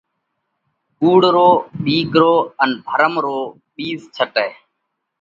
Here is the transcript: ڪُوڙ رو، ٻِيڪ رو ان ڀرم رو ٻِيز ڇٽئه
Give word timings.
ڪُوڙ 0.99 1.21
رو، 1.35 1.49
ٻِيڪ 1.83 2.11
رو 2.21 2.33
ان 2.61 2.69
ڀرم 2.87 3.13
رو 3.25 3.37
ٻِيز 3.75 3.99
ڇٽئه 4.15 4.51